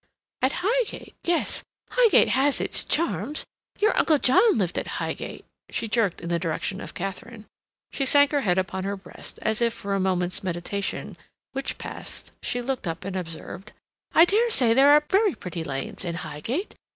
[0.41, 1.13] "At Highgate?
[1.25, 3.45] Yes, Highgate has its charms;
[3.77, 7.45] your Uncle John lived at Highgate," she jerked in the direction of Katharine.
[7.91, 11.17] She sank her head upon her breast, as if for a moment's meditation,
[11.51, 13.73] which past, she looked up and observed:
[14.11, 16.73] "I dare say there are very pretty lanes in Highgate.